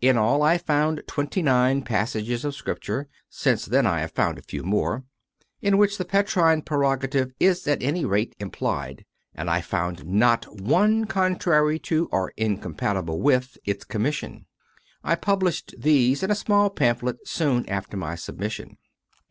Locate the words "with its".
13.20-13.84